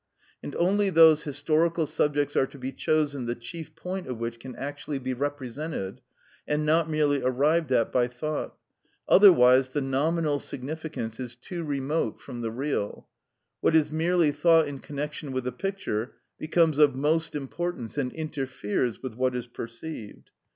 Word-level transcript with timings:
And 0.41 0.55
only 0.55 0.89
those 0.89 1.25
historical 1.25 1.85
subjects 1.85 2.35
are 2.35 2.47
to 2.47 2.57
be 2.57 2.71
chosen 2.71 3.27
the 3.27 3.35
chief 3.35 3.75
point 3.75 4.07
of 4.07 4.17
which 4.17 4.39
can 4.39 4.55
actually 4.55 4.97
be 4.97 5.13
represented, 5.13 6.01
and 6.47 6.65
not 6.65 6.89
merely 6.89 7.21
arrived 7.21 7.71
at 7.71 7.91
by 7.91 8.07
thought, 8.07 8.55
otherwise 9.07 9.69
the 9.69 9.79
nominal 9.81 10.39
significance 10.39 11.19
is 11.19 11.35
too 11.35 11.63
remote 11.63 12.19
from 12.19 12.41
the 12.41 12.49
real; 12.49 13.07
what 13.59 13.75
is 13.75 13.91
merely 13.91 14.31
thought 14.31 14.67
in 14.67 14.79
connection 14.79 15.33
with 15.33 15.43
the 15.43 15.51
picture 15.51 16.15
becomes 16.39 16.79
of 16.79 16.95
most 16.95 17.35
importance, 17.35 17.95
and 17.95 18.11
interferes 18.13 19.03
with 19.03 19.13
what 19.13 19.35
is 19.35 19.45
perceived. 19.45 20.31